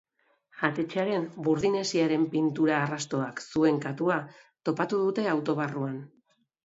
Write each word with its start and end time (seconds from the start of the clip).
Jatetxearen 0.59 1.27
burdin 1.47 1.77
hesiaren 1.81 2.25
pintura 2.31 2.79
arrastoak 2.85 3.43
zuen 3.51 3.77
katua 3.87 4.17
topatu 4.71 5.03
dute 5.07 5.27
auto 5.35 5.57
barruan. 5.61 6.01